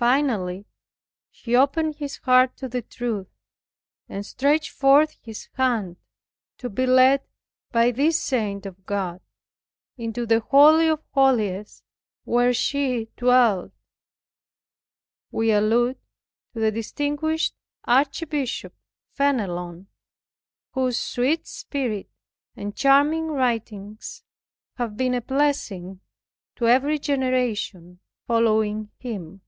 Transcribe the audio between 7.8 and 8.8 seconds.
this saint